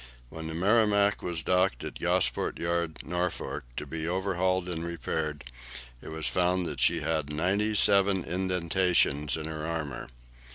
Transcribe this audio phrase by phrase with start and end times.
[0.29, 5.43] When the "Merrimac" was docked at Gosport Yard, Norfolk, to be overhauled and repaired,
[6.01, 10.07] it was found that she had ninety seven indentations on her armour.